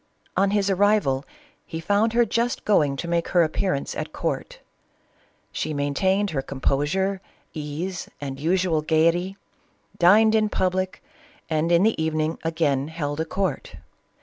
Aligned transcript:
On 0.35 0.49
his 0.49 0.67
arrival 0.67 1.23
he 1.63 1.79
found 1.79 2.13
her 2.13 2.25
just 2.25 2.65
going 2.65 2.95
to 2.95 3.07
make 3.07 3.27
her 3.27 3.43
appearance 3.43 3.95
at 3.95 4.11
court 4.11 4.57
She 5.51 5.75
maintained 5.75 6.31
her 6.31 6.41
compo 6.41 6.83
sure, 6.85 7.21
ease, 7.53 8.09
and 8.19 8.39
usual 8.39 8.81
gayety, 8.81 9.37
dined 9.99 10.33
in 10.33 10.49
public, 10.49 11.03
and 11.51 11.71
in 11.71 11.83
the 11.83 12.01
evening 12.03 12.39
again 12.43 12.87
held 12.87 13.19
a 13.19 13.25
court. 13.25 13.75